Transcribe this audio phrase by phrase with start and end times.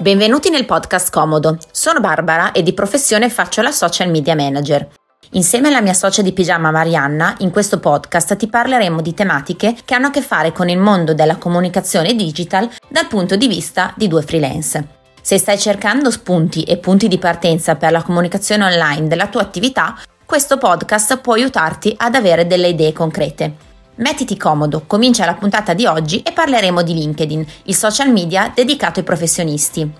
[0.00, 1.58] Benvenuti nel podcast Comodo.
[1.72, 4.88] Sono Barbara e di professione faccio la social media manager.
[5.32, 9.94] Insieme alla mia socia di pigiama Marianna, in questo podcast ti parleremo di tematiche che
[9.94, 14.08] hanno a che fare con il mondo della comunicazione digital dal punto di vista di
[14.08, 14.86] due freelance.
[15.20, 19.98] Se stai cercando spunti e punti di partenza per la comunicazione online della tua attività,
[20.24, 23.68] questo podcast può aiutarti ad avere delle idee concrete.
[23.96, 29.00] Mettiti comodo, comincia la puntata di oggi e parleremo di LinkedIn, il social media dedicato
[29.00, 29.92] ai professionisti.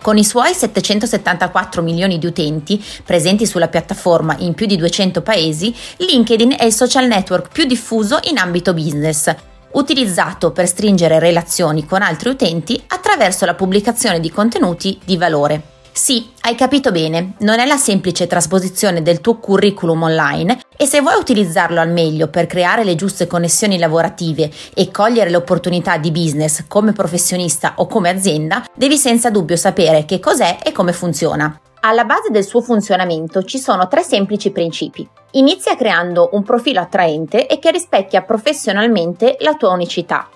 [0.00, 5.74] Con i suoi 774 milioni di utenti presenti sulla piattaforma in più di 200 paesi,
[5.98, 9.30] LinkedIn è il social network più diffuso in ambito business,
[9.72, 15.76] utilizzato per stringere relazioni con altri utenti attraverso la pubblicazione di contenuti di valore.
[15.98, 21.00] Sì, hai capito bene, non è la semplice trasposizione del tuo curriculum online e se
[21.00, 26.12] vuoi utilizzarlo al meglio per creare le giuste connessioni lavorative e cogliere le opportunità di
[26.12, 31.60] business come professionista o come azienda, devi senza dubbio sapere che cos'è e come funziona.
[31.80, 35.06] Alla base del suo funzionamento ci sono tre semplici principi.
[35.32, 40.28] Inizia creando un profilo attraente e che rispecchia professionalmente la tua unicità.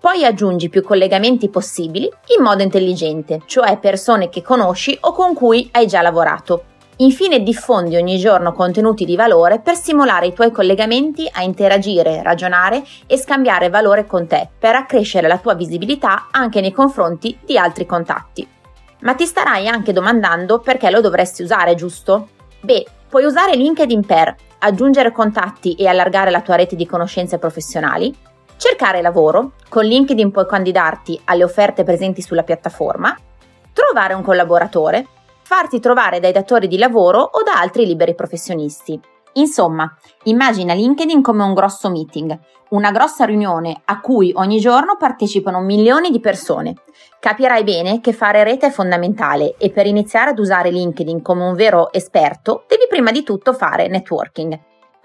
[0.00, 2.04] Poi aggiungi più collegamenti possibili
[2.36, 6.62] in modo intelligente, cioè persone che conosci o con cui hai già lavorato.
[7.00, 12.82] Infine diffondi ogni giorno contenuti di valore per stimolare i tuoi collegamenti a interagire, ragionare
[13.06, 17.86] e scambiare valore con te per accrescere la tua visibilità anche nei confronti di altri
[17.86, 18.46] contatti.
[19.00, 22.28] Ma ti starai anche domandando perché lo dovresti usare, giusto?
[22.60, 28.12] Beh, puoi usare LinkedIn per aggiungere contatti e allargare la tua rete di conoscenze professionali,
[28.58, 33.16] cercare lavoro, con LinkedIn puoi candidarti alle offerte presenti sulla piattaforma,
[33.72, 35.06] trovare un collaboratore,
[35.42, 39.00] farti trovare dai datori di lavoro o da altri liberi professionisti.
[39.34, 42.36] Insomma, immagina LinkedIn come un grosso meeting,
[42.70, 46.74] una grossa riunione a cui ogni giorno partecipano milioni di persone.
[47.20, 51.54] Capirai bene che fare rete è fondamentale e per iniziare ad usare LinkedIn come un
[51.54, 54.58] vero esperto devi prima di tutto fare networking.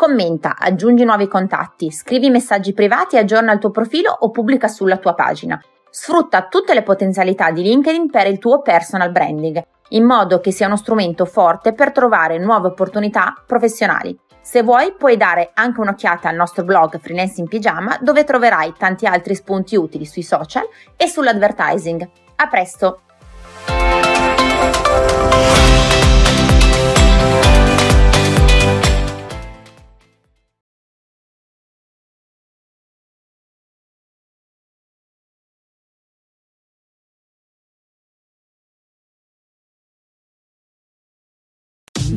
[0.03, 5.13] Commenta, aggiungi nuovi contatti, scrivi messaggi privati aggiorna il tuo profilo o pubblica sulla tua
[5.13, 5.57] pagina.
[5.89, 10.67] Sfrutta tutte le potenzialità di LinkedIn per il tuo personal branding, in modo che sia
[10.67, 14.13] uno strumento forte per trovare nuove opportunità professionali.
[14.41, 19.05] Se vuoi puoi dare anche un'occhiata al nostro blog Freelance in Pigiama dove troverai tanti
[19.05, 22.09] altri spunti utili sui social e sull'advertising.
[22.35, 23.03] A presto!